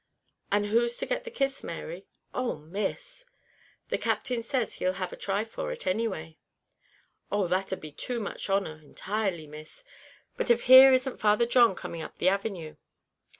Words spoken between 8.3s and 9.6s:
honor intirely,